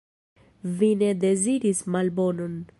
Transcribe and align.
Vi 0.79 0.89
ne 1.03 1.11
deziris 1.25 1.85
malbonon. 1.97 2.61